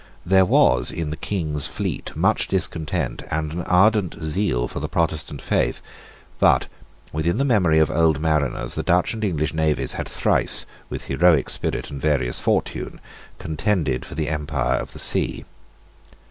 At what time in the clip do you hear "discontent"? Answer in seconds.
2.47-3.21